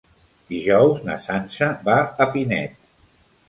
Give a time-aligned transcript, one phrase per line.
[0.53, 2.77] Dijous na Sança va a Pinet.